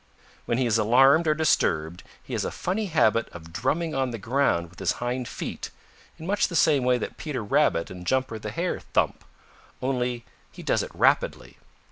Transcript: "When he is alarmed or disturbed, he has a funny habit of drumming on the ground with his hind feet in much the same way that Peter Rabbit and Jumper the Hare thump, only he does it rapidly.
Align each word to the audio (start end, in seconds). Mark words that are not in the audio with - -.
"When 0.45 0.57
he 0.57 0.65
is 0.65 0.79
alarmed 0.79 1.27
or 1.27 1.35
disturbed, 1.35 2.01
he 2.23 2.33
has 2.33 2.43
a 2.43 2.49
funny 2.49 2.87
habit 2.87 3.29
of 3.29 3.53
drumming 3.53 3.93
on 3.93 4.09
the 4.09 4.17
ground 4.17 4.71
with 4.71 4.79
his 4.79 4.93
hind 4.93 5.27
feet 5.27 5.69
in 6.17 6.25
much 6.25 6.47
the 6.47 6.55
same 6.55 6.83
way 6.83 6.97
that 6.97 7.17
Peter 7.17 7.43
Rabbit 7.43 7.91
and 7.91 8.03
Jumper 8.07 8.39
the 8.39 8.49
Hare 8.49 8.79
thump, 8.79 9.23
only 9.79 10.25
he 10.51 10.63
does 10.63 10.81
it 10.81 10.89
rapidly. 10.95 11.59